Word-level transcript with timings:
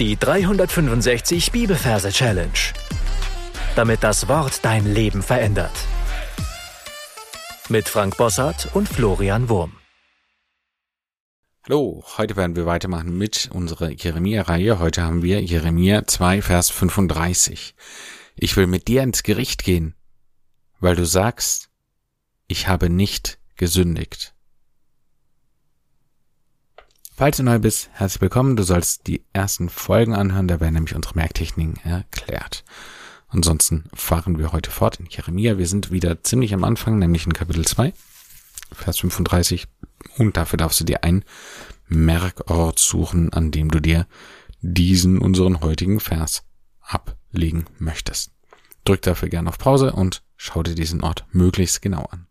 Die 0.00 0.16
365 0.16 1.52
Bibelverse 1.52 2.10
Challenge. 2.10 2.50
Damit 3.76 4.02
das 4.02 4.26
Wort 4.26 4.64
dein 4.64 4.92
Leben 4.92 5.22
verändert. 5.22 5.70
Mit 7.68 7.88
Frank 7.88 8.16
Bossart 8.16 8.74
und 8.74 8.88
Florian 8.88 9.48
Wurm. 9.48 9.76
Hallo, 11.68 12.02
heute 12.18 12.34
werden 12.34 12.56
wir 12.56 12.66
weitermachen 12.66 13.16
mit 13.16 13.50
unserer 13.52 13.90
Jeremia-Reihe. 13.90 14.80
Heute 14.80 15.02
haben 15.02 15.22
wir 15.22 15.40
Jeremia 15.40 16.04
2, 16.04 16.42
Vers 16.42 16.70
35. 16.70 17.76
Ich 18.34 18.56
will 18.56 18.66
mit 18.66 18.88
dir 18.88 19.04
ins 19.04 19.22
Gericht 19.22 19.62
gehen, 19.62 19.94
weil 20.80 20.96
du 20.96 21.06
sagst, 21.06 21.70
ich 22.48 22.66
habe 22.66 22.90
nicht 22.90 23.38
gesündigt. 23.54 24.33
Falls 27.16 27.36
du 27.36 27.44
neu 27.44 27.60
bist, 27.60 27.90
herzlich 27.92 28.22
willkommen. 28.22 28.56
Du 28.56 28.64
sollst 28.64 29.06
die 29.06 29.22
ersten 29.32 29.68
Folgen 29.68 30.16
anhören, 30.16 30.48
da 30.48 30.58
werden 30.58 30.74
nämlich 30.74 30.96
unsere 30.96 31.14
Merktechniken 31.14 31.76
erklärt. 31.84 32.64
Ansonsten 33.28 33.84
fahren 33.94 34.36
wir 34.36 34.50
heute 34.50 34.72
fort 34.72 34.98
in 34.98 35.06
Jeremia. 35.08 35.56
Wir 35.56 35.68
sind 35.68 35.92
wieder 35.92 36.24
ziemlich 36.24 36.52
am 36.54 36.64
Anfang, 36.64 36.98
nämlich 36.98 37.24
in 37.24 37.32
Kapitel 37.32 37.64
2, 37.64 37.92
Vers 38.72 38.98
35. 38.98 39.68
Und 40.18 40.36
dafür 40.36 40.56
darfst 40.56 40.80
du 40.80 40.84
dir 40.84 41.04
einen 41.04 41.24
Merkort 41.86 42.80
suchen, 42.80 43.32
an 43.32 43.52
dem 43.52 43.70
du 43.70 43.78
dir 43.78 44.08
diesen, 44.60 45.18
unseren 45.18 45.60
heutigen 45.60 46.00
Vers 46.00 46.42
ablegen 46.80 47.66
möchtest. 47.78 48.32
Drück 48.82 49.02
dafür 49.02 49.28
gerne 49.28 49.50
auf 49.50 49.58
Pause 49.58 49.92
und 49.92 50.24
schau 50.36 50.64
dir 50.64 50.74
diesen 50.74 51.00
Ort 51.00 51.26
möglichst 51.30 51.80
genau 51.80 52.06
an. 52.10 52.26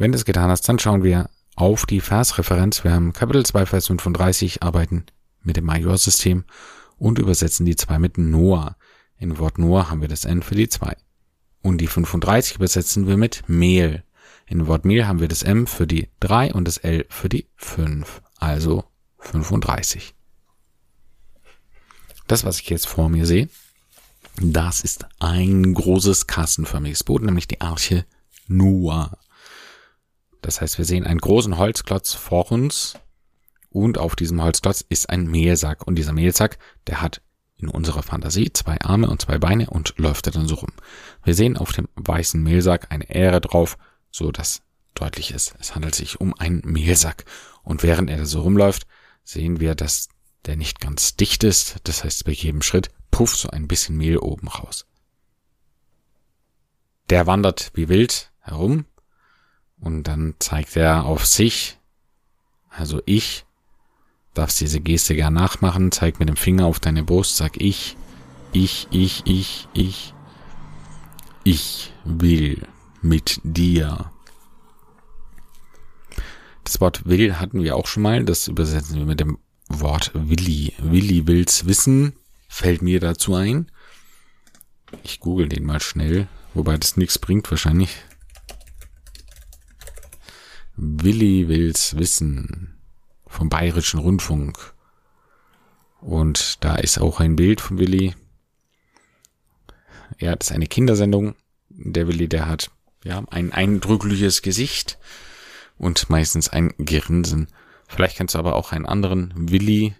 Wenn 0.00 0.12
du 0.12 0.16
es 0.16 0.24
getan 0.24 0.48
hast, 0.48 0.66
dann 0.66 0.78
schauen 0.78 1.02
wir 1.02 1.28
auf 1.56 1.84
die 1.84 2.00
Versreferenz. 2.00 2.84
Wir 2.84 2.92
haben 2.92 3.12
Kapitel 3.12 3.44
2, 3.44 3.66
Vers 3.66 3.88
35, 3.88 4.62
arbeiten 4.62 5.04
mit 5.42 5.58
dem 5.58 5.66
Majorsystem 5.66 6.44
und 6.96 7.18
übersetzen 7.18 7.66
die 7.66 7.76
2 7.76 7.98
mit 7.98 8.16
Noah. 8.16 8.76
In 9.18 9.36
Wort 9.36 9.58
Noah 9.58 9.90
haben 9.90 10.00
wir 10.00 10.08
das 10.08 10.24
N 10.24 10.42
für 10.42 10.54
die 10.54 10.70
2. 10.70 10.96
Und 11.60 11.82
die 11.82 11.86
35 11.86 12.56
übersetzen 12.56 13.08
wir 13.08 13.18
mit 13.18 13.46
Mehl. 13.46 14.02
In 14.46 14.66
Wort 14.68 14.86
Mehl 14.86 15.06
haben 15.06 15.20
wir 15.20 15.28
das 15.28 15.42
M 15.42 15.66
für 15.66 15.86
die 15.86 16.08
3 16.20 16.54
und 16.54 16.66
das 16.66 16.78
L 16.78 17.04
für 17.10 17.28
die 17.28 17.50
5. 17.56 18.22
Also 18.38 18.84
35. 19.18 20.14
Das, 22.26 22.44
was 22.44 22.58
ich 22.58 22.70
jetzt 22.70 22.88
vor 22.88 23.10
mir 23.10 23.26
sehe, 23.26 23.50
das 24.40 24.80
ist 24.80 25.04
ein 25.18 25.74
großes 25.74 26.26
kastenförmiges 26.26 27.04
Boot, 27.04 27.20
nämlich 27.20 27.48
die 27.48 27.60
Arche 27.60 28.06
Noah. 28.46 29.18
Das 30.42 30.60
heißt, 30.60 30.78
wir 30.78 30.84
sehen 30.84 31.04
einen 31.04 31.20
großen 31.20 31.58
Holzklotz 31.58 32.14
vor 32.14 32.50
uns 32.50 32.94
und 33.70 33.98
auf 33.98 34.16
diesem 34.16 34.42
Holzklotz 34.42 34.84
ist 34.88 35.08
ein 35.10 35.26
Mehlsack. 35.26 35.86
Und 35.86 35.96
dieser 35.96 36.12
Mehlsack, 36.12 36.58
der 36.86 37.00
hat 37.00 37.22
in 37.56 37.68
unserer 37.68 38.02
Fantasie 38.02 38.52
zwei 38.52 38.80
Arme 38.80 39.08
und 39.08 39.22
zwei 39.22 39.38
Beine 39.38 39.70
und 39.70 39.94
läuft 39.98 40.34
dann 40.34 40.48
so 40.48 40.56
rum. 40.56 40.72
Wir 41.22 41.34
sehen 41.34 41.56
auf 41.56 41.72
dem 41.72 41.88
weißen 41.94 42.42
Mehlsack 42.42 42.90
eine 42.90 43.08
Ähre 43.10 43.40
drauf, 43.40 43.78
so 44.10 44.32
dass 44.32 44.62
deutlich 44.94 45.30
ist, 45.30 45.54
es 45.60 45.74
handelt 45.74 45.94
sich 45.94 46.20
um 46.20 46.34
einen 46.34 46.62
Mehlsack. 46.64 47.24
Und 47.62 47.82
während 47.82 48.10
er 48.10 48.26
so 48.26 48.42
rumläuft, 48.42 48.86
sehen 49.24 49.60
wir, 49.60 49.74
dass 49.74 50.08
der 50.46 50.56
nicht 50.56 50.80
ganz 50.80 51.16
dicht 51.16 51.44
ist. 51.44 51.76
Das 51.84 52.02
heißt, 52.02 52.24
bei 52.24 52.32
jedem 52.32 52.62
Schritt 52.62 52.90
pufft 53.10 53.38
so 53.38 53.50
ein 53.50 53.68
bisschen 53.68 53.96
Mehl 53.96 54.18
oben 54.18 54.48
raus. 54.48 54.86
Der 57.10 57.26
wandert 57.26 57.70
wie 57.74 57.88
wild 57.88 58.32
herum 58.40 58.86
und 59.80 60.04
dann 60.04 60.34
zeigt 60.38 60.76
er 60.76 61.04
auf 61.04 61.26
sich, 61.26 61.78
also 62.68 63.02
ich, 63.06 63.44
darfst 64.34 64.60
diese 64.60 64.80
Geste 64.80 65.14
gern 65.14 65.34
nachmachen, 65.34 65.92
zeig 65.92 66.18
mit 66.20 66.28
dem 66.28 66.36
Finger 66.36 66.66
auf 66.66 66.80
deine 66.80 67.02
Brust, 67.02 67.36
sag 67.36 67.60
ich, 67.60 67.96
ich, 68.52 68.88
ich, 68.90 69.22
ich, 69.26 69.68
ich, 69.72 70.14
ich 71.44 71.92
will 72.04 72.66
mit 73.02 73.40
dir. 73.42 74.10
Das 76.64 76.80
Wort 76.80 77.06
will 77.06 77.38
hatten 77.38 77.62
wir 77.62 77.76
auch 77.76 77.86
schon 77.86 78.02
mal, 78.02 78.24
das 78.24 78.48
übersetzen 78.48 78.96
wir 78.96 79.06
mit 79.06 79.20
dem 79.20 79.38
Wort 79.68 80.10
Willi. 80.14 80.74
Willi 80.78 81.26
will's 81.26 81.66
wissen, 81.66 82.14
fällt 82.48 82.82
mir 82.82 83.00
dazu 83.00 83.34
ein. 83.34 83.70
Ich 85.04 85.20
google 85.20 85.48
den 85.48 85.64
mal 85.64 85.80
schnell, 85.80 86.28
wobei 86.54 86.76
das 86.76 86.96
nichts 86.96 87.18
bringt 87.18 87.50
wahrscheinlich. 87.50 87.90
Willi 90.82 91.46
will's 91.46 91.98
wissen 91.98 92.74
vom 93.26 93.50
Bayerischen 93.50 94.00
Rundfunk. 94.00 94.72
Und 96.00 96.64
da 96.64 96.76
ist 96.76 96.98
auch 96.98 97.20
ein 97.20 97.36
Bild 97.36 97.60
von 97.60 97.78
Willi. 97.78 98.14
Ja, 100.18 100.34
das 100.34 100.48
ist 100.48 100.54
eine 100.54 100.66
Kindersendung. 100.66 101.34
Der 101.68 102.08
Willi, 102.08 102.28
der 102.28 102.46
hat 102.46 102.70
ja 103.04 103.22
ein 103.30 103.52
eindrückliches 103.52 104.40
Gesicht 104.40 104.98
und 105.76 106.08
meistens 106.08 106.48
ein 106.48 106.72
Grinsen. 106.78 107.48
Vielleicht 107.86 108.16
kennst 108.16 108.34
du 108.34 108.38
aber 108.38 108.56
auch 108.56 108.72
einen 108.72 108.86
anderen 108.86 109.34
Willi, 109.36 109.94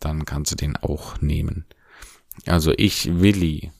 dann 0.00 0.24
kannst 0.24 0.50
du 0.50 0.56
den 0.56 0.76
auch 0.76 1.20
nehmen. 1.20 1.64
Also 2.44 2.72
ich 2.76 3.20
Willi 3.20 3.70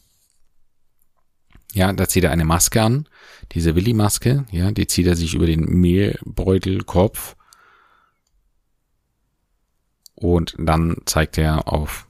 ja, 1.77 1.93
da 1.93 2.09
zieht 2.09 2.25
er 2.25 2.31
eine 2.31 2.47
Maske 2.47 2.83
an, 2.83 3.07
diese 3.53 3.75
Willi-Maske, 3.75 4.47
ja, 4.51 4.71
die 4.71 4.87
zieht 4.87 5.07
er 5.07 5.15
sich 5.15 5.35
über 5.35 5.47
den 5.47 5.61
Mehlbeutelkopf 5.61 7.37
und 10.15 10.55
dann 10.59 10.97
zeigt 11.05 11.37
er 11.37 11.71
auf 11.71 12.09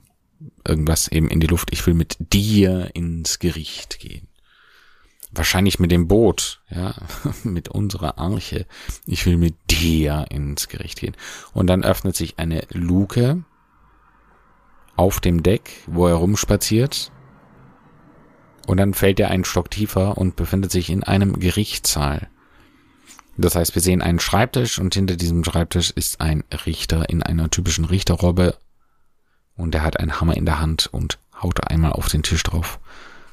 irgendwas 0.65 1.09
eben 1.09 1.29
in 1.29 1.41
die 1.41 1.47
Luft, 1.47 1.73
ich 1.73 1.85
will 1.85 1.95
mit 1.95 2.15
dir 2.17 2.91
ins 2.93 3.39
Gericht 3.39 3.99
gehen. 3.99 4.29
Wahrscheinlich 5.31 5.79
mit 5.79 5.91
dem 5.91 6.07
Boot, 6.07 6.61
ja, 6.69 6.95
mit 7.43 7.67
unserer 7.67 8.17
Arche. 8.17 8.65
Ich 9.05 9.25
will 9.25 9.35
mit 9.35 9.55
dir 9.69 10.27
ins 10.29 10.69
Gericht 10.69 11.01
gehen. 11.01 11.17
Und 11.53 11.67
dann 11.67 11.83
öffnet 11.83 12.15
sich 12.15 12.39
eine 12.39 12.63
Luke 12.71 13.43
auf 14.95 15.19
dem 15.19 15.43
Deck, 15.43 15.83
wo 15.87 16.07
er 16.07 16.15
rumspaziert 16.15 17.11
und 18.67 18.77
dann 18.77 18.93
fällt 18.93 19.19
er 19.19 19.31
einen 19.31 19.45
Stock 19.45 19.71
tiefer 19.71 20.17
und 20.17 20.35
befindet 20.35 20.71
sich 20.71 20.89
in 20.89 21.03
einem 21.03 21.39
Gerichtssaal. 21.39 22.27
Das 23.37 23.55
heißt, 23.55 23.75
wir 23.75 23.81
sehen 23.81 24.01
einen 24.01 24.19
Schreibtisch 24.19 24.77
und 24.77 24.93
hinter 24.93 25.15
diesem 25.15 25.43
Schreibtisch 25.43 25.91
ist 25.91 26.21
ein 26.21 26.43
Richter 26.65 27.09
in 27.09 27.23
einer 27.23 27.49
typischen 27.49 27.85
Richterrobbe 27.85 28.57
und 29.55 29.73
er 29.73 29.83
hat 29.83 29.99
einen 29.99 30.19
Hammer 30.19 30.35
in 30.35 30.45
der 30.45 30.59
Hand 30.59 30.89
und 30.91 31.17
haut 31.41 31.65
einmal 31.69 31.93
auf 31.93 32.09
den 32.09 32.23
Tisch 32.23 32.43
drauf. 32.43 32.79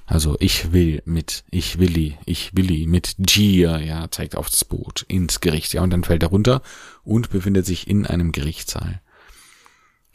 Also 0.06 0.36
ich 0.38 0.72
will 0.72 1.02
mit, 1.04 1.44
ich 1.50 1.78
willi, 1.78 2.16
ich 2.26 2.54
willi 2.54 2.86
mit 2.86 3.14
Gia, 3.18 3.78
ja, 3.78 4.10
zeigt 4.10 4.36
auf 4.36 4.50
das 4.50 4.64
Boot 4.64 5.04
ins 5.08 5.40
Gericht, 5.40 5.72
ja, 5.72 5.82
und 5.82 5.90
dann 5.90 6.04
fällt 6.04 6.22
er 6.22 6.28
runter 6.28 6.62
und 7.02 7.30
befindet 7.30 7.66
sich 7.66 7.88
in 7.88 8.06
einem 8.06 8.30
Gerichtssaal 8.30 9.00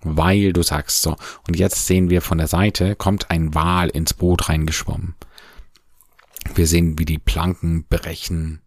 weil 0.03 0.53
du 0.53 0.63
sagst 0.63 1.01
so. 1.01 1.15
Und 1.47 1.57
jetzt 1.57 1.85
sehen 1.87 2.09
wir 2.09 2.21
von 2.21 2.37
der 2.37 2.47
Seite, 2.47 2.95
kommt 2.95 3.29
ein 3.29 3.53
Wal 3.53 3.89
ins 3.89 4.13
Boot 4.13 4.49
reingeschwommen. 4.49 5.15
Wir 6.55 6.67
sehen, 6.67 6.97
wie 6.97 7.05
die 7.05 7.19
Planken 7.19 7.85
brechen. 7.85 8.61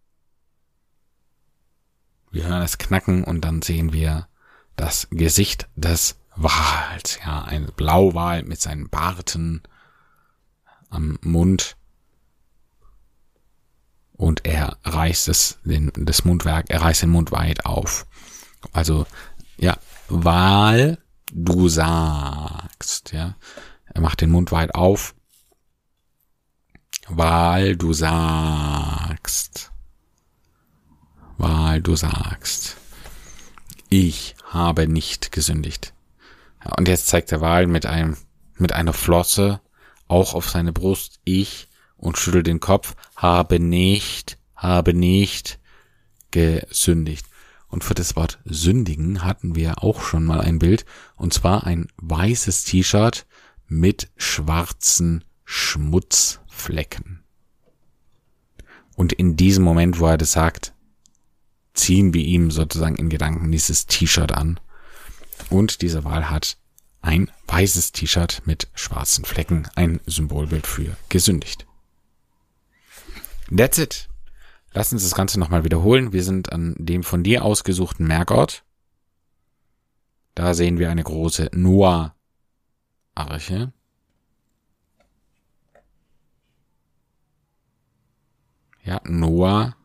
Wir 2.31 2.45
hören 2.45 2.61
es 2.61 2.77
knacken 2.77 3.23
und 3.23 3.41
dann 3.41 3.61
sehen 3.61 3.93
wir 3.93 4.27
das 4.75 5.07
Gesicht 5.11 5.67
des 5.75 6.17
Wals. 6.35 7.19
Ja, 7.23 7.43
ein 7.43 7.67
Blauwal 7.75 8.43
mit 8.43 8.59
seinen 8.59 8.89
Barten 8.89 9.61
am 10.89 11.19
Mund. 11.21 11.77
Und 14.13 14.45
er 14.45 14.77
reißt 14.83 15.27
es, 15.27 15.59
den, 15.63 15.91
das 15.95 16.23
Mundwerk, 16.25 16.69
er 16.69 16.81
reißt 16.81 17.03
den 17.03 17.09
Mund 17.09 17.31
weit 17.31 17.65
auf. 17.65 18.05
Also, 18.71 19.05
ja, 19.57 19.77
Wal 20.07 21.02
du 21.31 21.69
sagst, 21.69 23.13
ja. 23.13 23.35
Er 23.93 24.01
macht 24.01 24.21
den 24.21 24.31
Mund 24.31 24.51
weit 24.51 24.73
auf, 24.73 25.13
weil 27.07 27.75
du 27.75 27.93
sagst, 27.93 29.71
weil 31.37 31.81
du 31.81 31.95
sagst, 31.95 32.77
ich 33.89 34.35
habe 34.45 34.87
nicht 34.87 35.31
gesündigt. 35.31 35.93
Und 36.77 36.87
jetzt 36.87 37.07
zeigt 37.07 37.31
der 37.31 37.41
Wahl 37.41 37.67
mit 37.67 37.85
einem, 37.85 38.17
mit 38.57 38.71
einer 38.71 38.93
Flosse 38.93 39.61
auch 40.07 40.33
auf 40.33 40.49
seine 40.49 40.73
Brust, 40.73 41.19
ich, 41.23 41.67
und 41.97 42.17
schüttelt 42.17 42.47
den 42.47 42.59
Kopf, 42.59 42.95
habe 43.15 43.59
nicht, 43.59 44.37
habe 44.55 44.93
nicht 44.93 45.59
gesündigt. 46.31 47.25
Und 47.73 47.83
für 47.83 47.95
das 47.95 48.15
Wort 48.15 48.37
sündigen 48.45 49.23
hatten 49.23 49.55
wir 49.55 49.83
auch 49.83 50.03
schon 50.03 50.25
mal 50.25 50.41
ein 50.41 50.59
Bild, 50.59 50.85
und 51.15 51.33
zwar 51.33 51.63
ein 51.65 51.87
weißes 51.97 52.65
T-Shirt 52.65 53.25
mit 53.67 54.11
schwarzen 54.15 55.23
Schmutzflecken. 55.43 57.23
Und 58.95 59.11
in 59.11 59.37
diesem 59.37 59.63
Moment, 59.63 59.99
wo 59.99 60.05
er 60.05 60.19
das 60.19 60.33
sagt, 60.33 60.75
ziehen 61.73 62.13
wir 62.13 62.21
ihm 62.23 62.51
sozusagen 62.51 62.95
in 62.95 63.09
Gedanken 63.09 63.51
dieses 63.51 63.87
T-Shirt 63.87 64.33
an. 64.33 64.59
Und 65.49 65.81
dieser 65.81 66.03
Wal 66.03 66.29
hat 66.29 66.57
ein 67.01 67.31
weißes 67.47 67.91
T-Shirt 67.91 68.43
mit 68.45 68.67
schwarzen 68.75 69.25
Flecken, 69.25 69.67
ein 69.73 69.99
Symbolbild 70.05 70.67
für 70.67 70.95
gesündigt. 71.09 71.65
That's 73.49 73.79
it. 73.79 74.09
Lass 74.73 74.91
uns 74.91 75.03
das 75.03 75.13
Ganze 75.13 75.39
nochmal 75.39 75.63
wiederholen. 75.63 76.13
Wir 76.13 76.23
sind 76.23 76.51
an 76.51 76.75
dem 76.79 77.03
von 77.03 77.21
dir 77.23 77.45
ausgesuchten 77.45 78.07
Merkort. 78.07 78.63
Da 80.33 80.55
sehen 80.55 80.79
wir 80.79 80.89
eine 80.89 81.03
große 81.03 81.51
Noah-Arche. 81.53 82.11
Ja, 88.83 88.99
Noah 89.05 89.75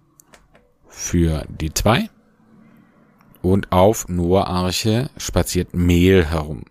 für 0.88 1.44
die 1.48 1.72
zwei. 1.74 2.08
Und 3.42 3.70
auf 3.70 4.08
Noah-Arche 4.08 5.10
spaziert 5.18 5.74
Mehl 5.74 6.24
herum. 6.24 6.64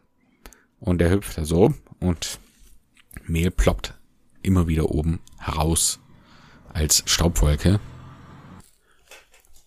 Und 0.80 1.02
er 1.02 1.12
hüpft 1.12 1.38
da 1.38 1.46
so 1.46 1.76
und 2.00 2.40
Mehl 3.26 3.52
ploppt 3.52 3.94
immer 4.42 4.68
wieder 4.68 4.90
oben 4.90 5.20
heraus 5.38 6.00
als 6.74 7.04
Staubwolke. 7.06 7.80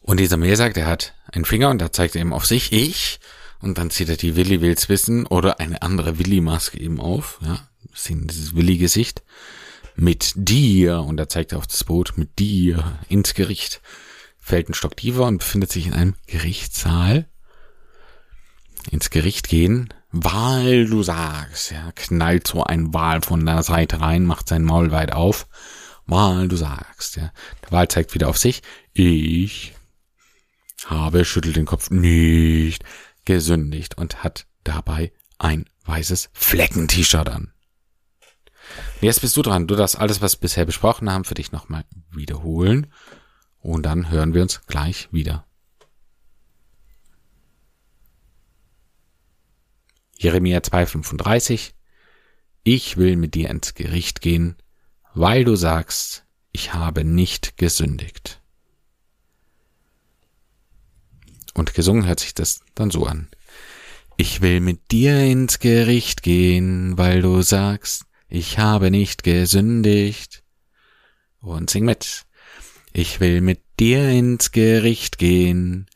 Und 0.03 0.19
dieser 0.19 0.37
Mehl 0.37 0.57
sagt, 0.57 0.77
er 0.77 0.87
hat 0.87 1.15
einen 1.33 1.45
Finger 1.45 1.71
und 1.71 1.79
da 1.79 1.93
zeigt 1.93 2.15
er 2.15 2.23
eben 2.23 2.33
auf 2.33 2.47
sich, 2.47 2.73
ich. 2.73 3.21
Und 3.61 3.77
dann 3.77 3.91
zieht 3.91 4.09
er 4.09 4.17
die 4.17 4.37
Willi 4.37 4.61
will's 4.61 4.89
wissen 4.89 5.27
oder 5.27 5.61
eine 5.61 5.83
andere 5.83 6.19
Willi-Maske 6.19 6.81
eben 6.81 6.99
auf. 6.99 7.39
Ja, 7.43 7.69
sehen 7.95 8.27
dieses 8.27 8.55
Willi-Gesicht. 8.55 9.23
Mit 9.97 10.33
dir, 10.35 11.01
und 11.01 11.19
da 11.19 11.29
zeigt 11.29 11.53
er 11.53 11.59
auf 11.59 11.67
das 11.67 11.85
Boot, 11.85 12.15
mit 12.17 12.39
dir 12.39 12.99
ins 13.09 13.35
Gericht. 13.35 13.83
Fällt 14.39 14.71
ein 14.71 14.75
Stock 14.75 14.97
tiefer 14.97 15.25
und 15.25 15.39
befindet 15.39 15.71
sich 15.71 15.87
in 15.87 15.93
einem 15.93 16.15
Gerichtssaal. 16.27 17.29
Ins 18.91 19.11
Gericht 19.11 19.49
gehen, 19.49 19.93
weil 20.11 20.87
du 20.87 21.03
sagst, 21.03 21.71
ja, 21.71 21.93
knallt 21.95 22.47
so 22.47 22.65
ein 22.65 22.95
Wal 22.95 23.21
von 23.21 23.45
der 23.45 23.63
Seite 23.63 24.01
rein, 24.01 24.25
macht 24.25 24.49
sein 24.49 24.65
Maul 24.65 24.91
weit 24.91 25.13
auf, 25.13 25.47
weil 26.07 26.49
du 26.49 26.57
sagst, 26.57 27.17
ja. 27.17 27.31
Der 27.63 27.73
Wal 27.73 27.89
zeigt 27.89 28.15
wieder 28.15 28.29
auf 28.29 28.39
sich, 28.39 28.63
ich 28.95 29.75
habe, 30.89 31.25
schüttelt 31.25 31.57
den 31.57 31.67
Kopf, 31.67 31.91
nicht 31.91 32.85
gesündigt 33.25 33.99
und 33.99 34.23
hat 34.23 34.47
dabei 34.65 35.13
ein 35.39 35.67
weißes 35.85 36.31
Flecken-T-Shirt 36.33 37.29
an. 37.29 37.53
Jetzt 39.01 39.21
bist 39.21 39.37
du 39.37 39.43
dran. 39.43 39.67
Du 39.67 39.77
darfst 39.77 39.99
alles, 39.99 40.21
was 40.21 40.37
wir 40.37 40.41
bisher 40.41 40.65
besprochen 40.65 41.11
haben, 41.11 41.25
für 41.25 41.35
dich 41.35 41.53
nochmal 41.53 41.85
wiederholen. 42.11 42.93
Und 43.59 43.85
dann 43.85 44.11
hören 44.11 44.35
wir 44.35 44.43
uns 44.43 44.67
gleich 44.67 45.09
wieder. 45.13 45.47
Jeremia 50.19 50.59
2,35 50.59 51.73
Ich 52.63 52.97
will 52.97 53.17
mit 53.17 53.35
dir 53.35 53.49
ins 53.51 53.75
Gericht 53.75 54.21
gehen, 54.21 54.57
weil 55.15 55.45
du 55.45 55.57
sagst, 55.57 56.27
ich 56.53 56.75
habe 56.75 57.05
nicht 57.05 57.57
gesündigt. 57.57 58.40
Und 61.55 61.75
gesungen 61.75 62.07
hört 62.07 62.21
sich 62.21 62.35
das 62.35 62.63
dann 62.75 62.91
so 62.91 63.07
an. 63.07 63.29
Ich 64.17 64.41
will 64.41 64.61
mit 64.61 64.91
dir 64.91 65.19
ins 65.21 65.59
Gericht 65.59 66.23
gehen, 66.23 66.99
weil 66.99 67.23
du 67.23 67.43
sagst, 67.43 68.05
ich 68.29 68.59
habe 68.59 68.91
nicht 68.91 69.23
gesündigt. 69.23 70.43
Und 71.41 71.71
sing 71.71 71.85
mit. 71.85 72.27
Ich 72.93 73.21
will 73.21 73.41
mit 73.41 73.63
dir 73.79 74.09
ins 74.11 74.53
Gericht 74.53 75.19
gehen, 75.19 75.87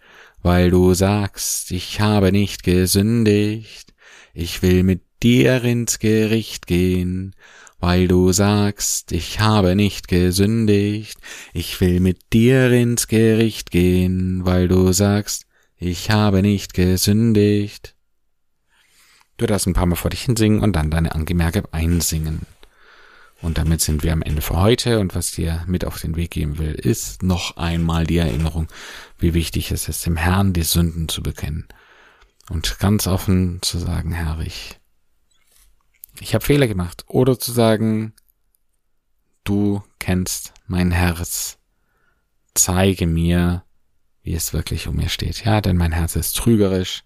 weil 0.42 0.70
du 0.70 0.94
sagst, 0.94 1.70
ich 1.70 2.00
habe 2.00 2.32
nicht 2.32 2.62
gesündigt. 2.62 3.94
Ich 4.32 4.62
will 4.62 4.82
mit 4.82 5.02
dir 5.22 5.62
ins 5.62 5.98
Gericht 5.98 6.66
gehen, 6.66 7.34
weil 7.84 8.08
du 8.08 8.32
sagst, 8.32 9.12
ich 9.12 9.40
habe 9.40 9.76
nicht 9.76 10.08
gesündigt. 10.08 11.18
Ich 11.52 11.78
will 11.82 12.00
mit 12.00 12.32
dir 12.32 12.72
ins 12.72 13.08
Gericht 13.08 13.70
gehen, 13.70 14.46
weil 14.46 14.68
du 14.68 14.90
sagst, 14.94 15.44
ich 15.76 16.10
habe 16.10 16.40
nicht 16.40 16.72
gesündigt. 16.72 17.94
Du 19.36 19.44
darfst 19.44 19.66
ein 19.66 19.74
paar 19.74 19.84
Mal 19.84 19.96
vor 19.96 20.08
dich 20.08 20.22
hinsingen 20.22 20.60
und 20.60 20.72
dann 20.72 20.90
deine 20.90 21.14
Angemerke 21.14 21.64
einsingen. 21.72 22.46
Und 23.42 23.58
damit 23.58 23.82
sind 23.82 24.02
wir 24.02 24.14
am 24.14 24.22
Ende 24.22 24.40
für 24.40 24.56
heute. 24.56 24.98
Und 24.98 25.14
was 25.14 25.32
dir 25.32 25.62
mit 25.66 25.84
auf 25.84 26.00
den 26.00 26.16
Weg 26.16 26.30
geben 26.30 26.56
will, 26.56 26.72
ist 26.72 27.22
noch 27.22 27.58
einmal 27.58 28.06
die 28.06 28.16
Erinnerung, 28.16 28.66
wie 29.18 29.34
wichtig 29.34 29.70
es 29.70 29.90
ist, 29.90 30.06
dem 30.06 30.16
Herrn 30.16 30.54
die 30.54 30.62
Sünden 30.62 31.10
zu 31.10 31.22
bekennen 31.22 31.68
und 32.48 32.78
ganz 32.78 33.06
offen 33.06 33.60
zu 33.60 33.78
sagen, 33.78 34.12
Herr, 34.12 34.40
ich, 34.40 34.80
ich 36.20 36.34
habe 36.34 36.44
Fehler 36.44 36.66
gemacht. 36.66 37.04
Oder 37.08 37.38
zu 37.38 37.52
sagen, 37.52 38.14
du 39.44 39.82
kennst 39.98 40.52
mein 40.66 40.90
Herz, 40.90 41.58
zeige 42.54 43.06
mir, 43.06 43.64
wie 44.22 44.34
es 44.34 44.52
wirklich 44.52 44.86
um 44.86 44.96
mir 44.96 45.08
steht. 45.08 45.44
Ja, 45.44 45.60
denn 45.60 45.76
mein 45.76 45.92
Herz 45.92 46.16
ist 46.16 46.36
trügerisch, 46.36 47.04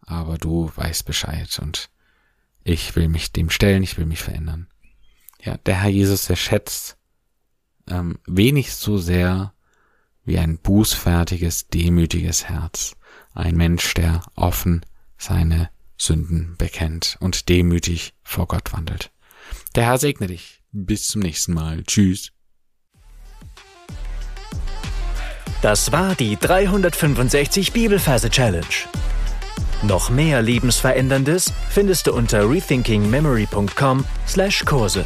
aber 0.00 0.38
du 0.38 0.70
weißt 0.74 1.04
Bescheid 1.04 1.58
und 1.60 1.90
ich 2.64 2.96
will 2.96 3.08
mich 3.08 3.32
dem 3.32 3.50
stellen, 3.50 3.82
ich 3.82 3.96
will 3.96 4.06
mich 4.06 4.22
verändern. 4.22 4.68
Ja, 5.42 5.56
der 5.58 5.82
Herr 5.82 5.90
Jesus, 5.90 6.26
der 6.26 6.36
schätzt 6.36 6.98
ähm, 7.86 8.18
wenig 8.26 8.74
so 8.74 8.98
sehr 8.98 9.54
wie 10.24 10.38
ein 10.38 10.58
bußfertiges, 10.58 11.68
demütiges 11.68 12.48
Herz 12.48 12.96
ein 13.38 13.56
Mensch, 13.56 13.94
der 13.94 14.22
offen 14.34 14.84
seine 15.16 15.70
Sünden 15.98 16.54
bekennt 16.56 17.16
und 17.20 17.48
demütig 17.48 18.14
vor 18.22 18.46
Gott 18.46 18.72
wandelt. 18.72 19.10
Der 19.74 19.84
Herr 19.84 19.98
segne 19.98 20.28
dich. 20.28 20.62
Bis 20.72 21.08
zum 21.08 21.22
nächsten 21.22 21.54
Mal. 21.54 21.82
Tschüss. 21.84 22.32
Das 25.60 25.90
war 25.90 26.14
die 26.14 26.36
365 26.36 27.72
Bibelferse 27.72 28.30
Challenge. 28.30 28.64
Noch 29.82 30.08
mehr 30.10 30.42
Lebensveränderndes 30.42 31.52
findest 31.70 32.06
du 32.06 32.12
unter 32.12 32.48
rethinkingmemory.com/Kurse. 32.48 35.04